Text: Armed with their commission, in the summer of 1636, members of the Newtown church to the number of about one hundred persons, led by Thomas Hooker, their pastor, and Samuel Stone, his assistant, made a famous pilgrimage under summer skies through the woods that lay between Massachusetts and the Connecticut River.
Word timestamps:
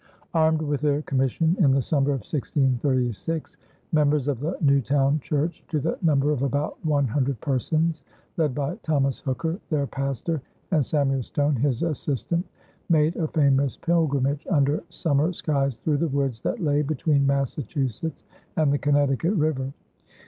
Armed 0.33 0.63
with 0.63 0.81
their 0.81 1.03
commission, 1.03 1.55
in 1.59 1.69
the 1.73 1.81
summer 1.83 2.09
of 2.09 2.21
1636, 2.21 3.55
members 3.91 4.27
of 4.27 4.39
the 4.39 4.57
Newtown 4.59 5.19
church 5.19 5.63
to 5.67 5.79
the 5.79 5.95
number 6.01 6.31
of 6.31 6.41
about 6.41 6.83
one 6.83 7.05
hundred 7.07 7.39
persons, 7.39 8.01
led 8.35 8.55
by 8.55 8.73
Thomas 8.77 9.19
Hooker, 9.19 9.59
their 9.69 9.85
pastor, 9.85 10.41
and 10.71 10.83
Samuel 10.83 11.21
Stone, 11.21 11.57
his 11.57 11.83
assistant, 11.83 12.43
made 12.89 13.15
a 13.17 13.27
famous 13.27 13.77
pilgrimage 13.77 14.47
under 14.49 14.83
summer 14.89 15.31
skies 15.33 15.75
through 15.75 15.97
the 15.97 16.07
woods 16.07 16.41
that 16.41 16.59
lay 16.63 16.81
between 16.81 17.27
Massachusetts 17.27 18.23
and 18.57 18.73
the 18.73 18.79
Connecticut 18.79 19.33
River. 19.33 19.71